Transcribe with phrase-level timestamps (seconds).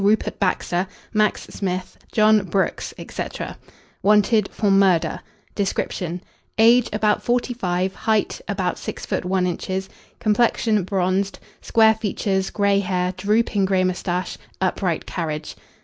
[0.03, 3.55] RUPERT BAXTER, MAX SMITH, JOHN BROOKS, etc.
[4.01, 5.19] Wanted For MURDER.
[5.53, 6.23] DESCRIPTION.
[6.57, 9.25] Age, about 45; height, about 6 ft.
[9.25, 9.83] 1 in.;
[10.19, 15.55] complexion, bronzed; square features; grey hair; drooping grey moustache; upright carriage.